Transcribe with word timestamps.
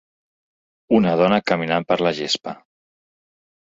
Una 0.99 1.13
dona 1.21 1.39
caminant 1.51 1.87
per 1.91 1.99
la 2.07 2.15
gespa. 2.21 2.59